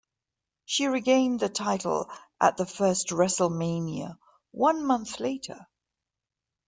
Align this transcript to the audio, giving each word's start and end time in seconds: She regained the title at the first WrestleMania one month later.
She 0.65 0.87
regained 0.87 1.41
the 1.41 1.47
title 1.47 2.09
at 2.41 2.57
the 2.57 2.65
first 2.65 3.09
WrestleMania 3.09 4.17
one 4.49 4.83
month 4.83 5.19
later. 5.19 5.67